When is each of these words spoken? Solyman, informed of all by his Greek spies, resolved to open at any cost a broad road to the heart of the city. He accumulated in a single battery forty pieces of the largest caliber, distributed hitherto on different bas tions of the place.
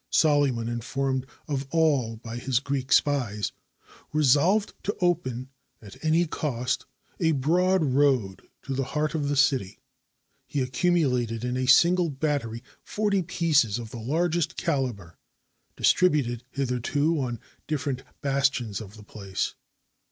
Solyman, 0.09 0.67
informed 0.67 1.27
of 1.47 1.67
all 1.69 2.15
by 2.15 2.37
his 2.37 2.59
Greek 2.59 2.91
spies, 2.91 3.51
resolved 4.11 4.73
to 4.83 4.95
open 4.99 5.49
at 5.79 6.03
any 6.03 6.25
cost 6.25 6.87
a 7.19 7.33
broad 7.33 7.83
road 7.83 8.41
to 8.63 8.73
the 8.73 8.83
heart 8.97 9.13
of 9.13 9.29
the 9.29 9.35
city. 9.35 9.77
He 10.47 10.59
accumulated 10.59 11.45
in 11.45 11.55
a 11.55 11.67
single 11.67 12.09
battery 12.09 12.63
forty 12.81 13.21
pieces 13.21 13.77
of 13.77 13.91
the 13.91 13.99
largest 14.01 14.57
caliber, 14.57 15.19
distributed 15.75 16.45
hitherto 16.49 17.21
on 17.21 17.39
different 17.67 18.01
bas 18.23 18.49
tions 18.51 18.81
of 18.81 18.97
the 18.97 19.03
place. 19.03 19.53